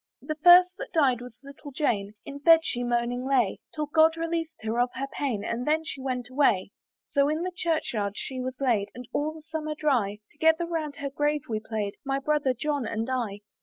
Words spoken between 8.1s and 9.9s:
she was laid, "And all the summer